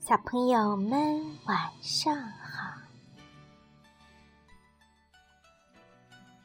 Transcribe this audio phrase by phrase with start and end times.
[0.00, 2.80] 小朋友们晚上好！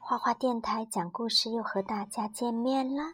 [0.00, 3.04] 花花电台讲故事又和大家见面了。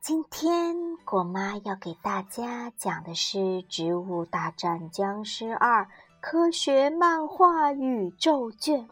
[0.00, 5.82] 今天果妈要给大家讲的是《植物大战僵尸二》
[6.20, 8.88] 科学漫画宇宙卷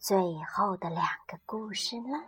[0.00, 2.24] 最后的两个故事了。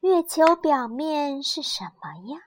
[0.00, 2.40] 月球表面是什么呀？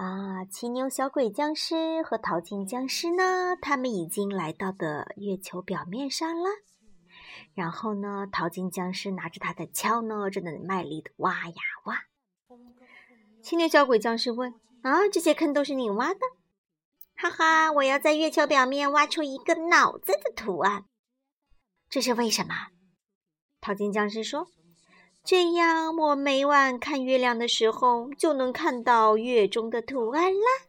[0.00, 3.54] 啊，骑牛小鬼僵尸和淘金僵尸呢？
[3.60, 6.48] 他们已经来到的月球表面上了。
[7.52, 11.54] 然后呢，淘金僵尸拿着他的锹呢，正在卖力的挖呀
[11.84, 11.98] 挖。
[13.42, 16.20] 骑牛小鬼僵尸问：“啊，这些坑都是你挖的
[17.14, 20.86] ？”“哈哈，我要在月球表面挖出一个脑子的图案。
[21.90, 22.54] ”“这是为什么？”
[23.60, 24.46] 淘金僵尸说。
[25.22, 30.66] 这样，我每晚看月亮的时候，就能看到月中的图案啦。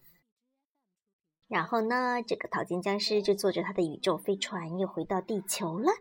[1.48, 5.92] 然后呢，这个淘金僵尸就坐着他的宇宙飞船，又回到地球了。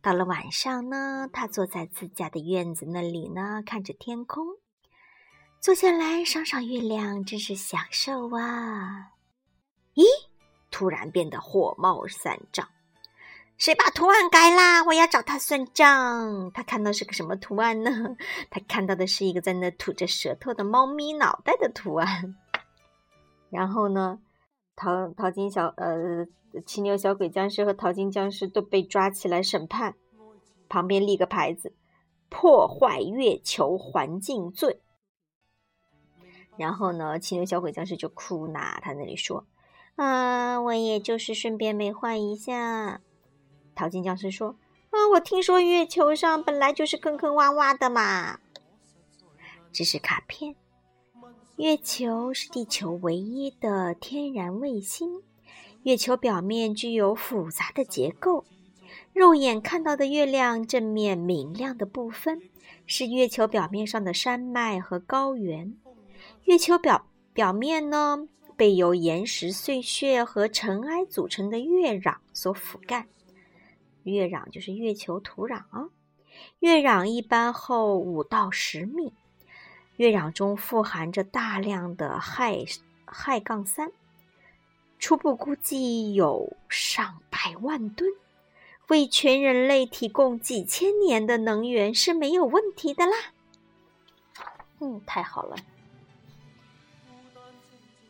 [0.00, 4.46] 到了晚上呢，他坐在自家的院子那里呢，看着天空，
[5.60, 9.12] 坐下来赏赏月亮，真是享受啊！
[9.94, 10.04] 咦，
[10.70, 12.68] 突然变得火冒三丈。
[13.60, 14.82] 谁把图案改啦？
[14.86, 16.50] 我要找他算账。
[16.54, 18.16] 他看到是个什么图案呢？
[18.48, 22.36] 他看到的是一个在那吐着舌头的猫咪脑袋的图案。
[23.50, 24.18] 然后呢，
[24.74, 26.26] 淘淘金小呃
[26.64, 29.94] 骑牛小鬼僵尸和淘金僵尸都被抓起来审判，
[30.70, 31.74] 旁边立个牌子：
[32.30, 34.80] 破坏月球环境罪。
[36.56, 39.44] 然后呢，骑牛小鬼僵尸就哭呐，他那里说
[39.96, 43.02] ：“啊，我也就是顺便美化一下。”
[43.80, 44.56] 淘金僵尸说
[44.92, 48.38] ：“啊，我听说月球上本来就是坑坑洼洼的嘛。”
[49.72, 50.54] 这是卡片。
[51.56, 55.22] 月球是地球唯一的天然卫星。
[55.84, 58.44] 月球表面具有复杂的结构。
[59.14, 62.42] 肉眼看到的月亮正面明亮的部分，
[62.86, 65.74] 是月球表面上的山脉和高原。
[66.44, 73.06] 月球表表面呢，被由岩石碎屑和尘埃组成的月壤所覆盖。
[74.04, 75.88] 月壤就是月球土壤啊，
[76.58, 79.12] 月壤一般厚五到十米，
[79.96, 82.66] 月壤中富含着大量的氦
[83.06, 83.92] 氦杠三，
[84.98, 88.10] 初步估计有上百万吨，
[88.88, 93.12] 为全人类提供几千年的能源是没有问题的啦。
[94.80, 95.56] 嗯，太好了。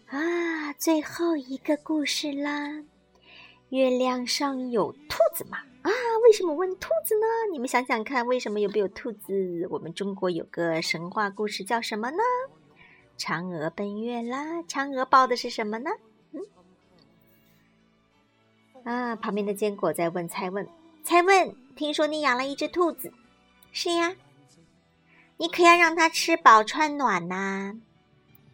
[0.07, 2.83] 啊，最后一个故事啦，
[3.71, 5.59] 月亮上有兔子吗？
[5.83, 5.91] 啊，
[6.25, 7.27] 为什么问兔子呢？
[7.53, 9.67] 你们想想看，为什么有没有兔子？
[9.71, 12.19] 我们中国有个神话故事叫什么呢？
[13.17, 14.63] 嫦娥奔月啦！
[14.63, 15.91] 嫦娥抱的是什么呢？
[16.33, 16.43] 嗯，
[18.85, 20.67] 啊，旁边的坚果在问蔡问，
[21.05, 23.13] 蔡问，听说你养了一只兔子？
[23.73, 24.17] 是呀，
[25.37, 27.75] 你可要让它吃饱穿暖呐。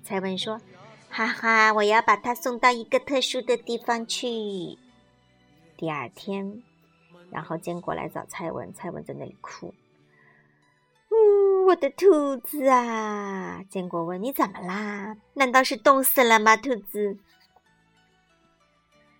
[0.04, 0.60] 蔡问说，
[1.08, 4.76] 哈哈，我要把它送到一个特殊的地方去。
[5.76, 6.62] 第二天。
[7.30, 9.74] 然后坚果来找蔡文，蔡文在那里哭。
[11.10, 13.62] 呜，我的兔子啊！
[13.68, 15.16] 坚果问：“你怎么啦？
[15.34, 17.18] 难道是冻死了吗？”兔子。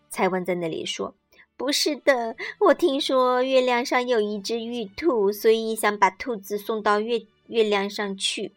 [0.08, 1.14] 蔡文在那里说
[1.58, 8.52] ：“不是的，我听说月亮上有一只玉兔，所以想把兔子送到月月亮上去，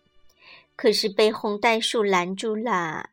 [0.75, 3.09] 可是被红袋鼠拦住了。”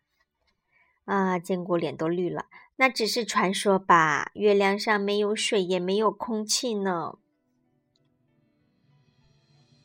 [1.06, 2.47] 啊，坚果脸都绿了。
[2.77, 4.31] 那只是传说吧？
[4.34, 7.17] 月亮上没有水，也没有空气呢。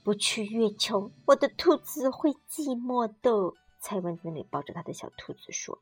[0.03, 3.53] 不去月球，我的兔子会寂寞的。
[3.79, 5.81] 蔡文在那里抱着他的小兔子说：“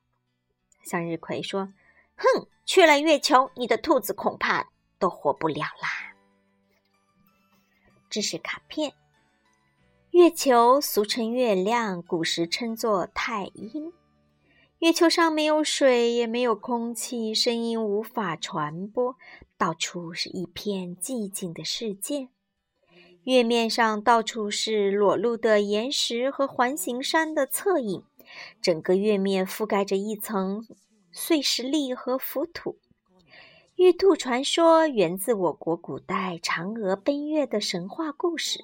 [0.84, 1.74] 向日葵说，
[2.16, 6.16] 哼，去了月球，你的兔子恐怕都活不了啦。”
[8.10, 8.94] 这是卡片。
[10.12, 13.94] 月球俗称月亮，古时称作太阴。
[14.80, 19.18] 月球上没有水，也没有空气，声音无法传播，
[19.58, 22.30] 到处是一片寂静的世界。
[23.26, 28.04] 月面上到处是裸露的岩石和环形山的侧影，
[28.62, 30.66] 整个月面覆盖着一层
[31.12, 32.78] 碎石粒和浮土。
[33.76, 38.64] 玉兔传说源自我国古代嫦娥奔月的神话故事。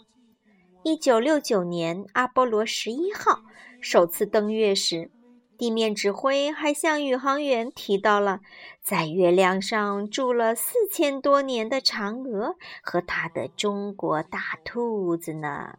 [0.85, 3.41] 一九六九年，阿波罗十一号
[3.81, 5.11] 首次登月时。
[5.57, 8.41] 地面指挥还向宇航员提到了
[8.81, 15.77] 在月亮上住了四千多年的嫦娥和他的中国大兔子呢。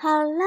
[0.00, 0.44] 好啦，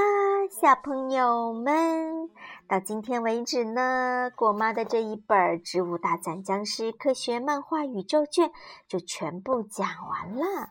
[0.50, 2.30] 小朋友们，
[2.70, 8.48] 到今天为止呢，果妈的这一本《植物大战僵尸科学漫画宇宙卷》
[8.88, 10.70] 就全部讲完了。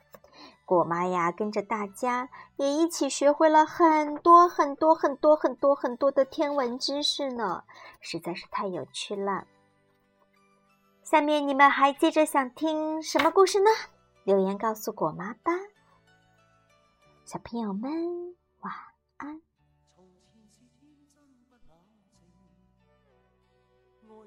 [0.70, 7.64] 果妈呀，跟着大家也一起学会了很多很多很多很多很多的天文知识呢，
[8.00, 9.48] 实在是太有趣了。
[11.02, 13.70] 下面你们还接着想听什么故事呢？
[14.22, 15.50] 留言告诉果妈吧，
[17.24, 17.90] 小朋友们。
[18.60, 18.72] 晚
[19.16, 19.49] 安。